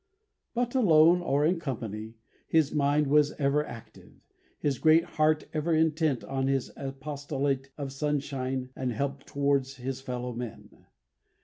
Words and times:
But 0.55 0.73
alone 0.73 1.21
or 1.21 1.45
in 1.45 1.59
company 1.59 2.15
his 2.47 2.73
mind 2.73 3.05
was 3.05 3.33
ever 3.33 3.63
active, 3.63 4.13
his 4.57 4.79
great 4.79 5.03
heart 5.03 5.47
ever 5.53 5.75
intent 5.75 6.23
on 6.23 6.47
his 6.47 6.71
apostolate 6.75 7.69
of 7.77 7.91
sunshine 7.93 8.71
and 8.75 8.91
help 8.91 9.25
towards 9.25 9.75
his 9.75 10.01
fellow 10.01 10.33
men. 10.33 10.85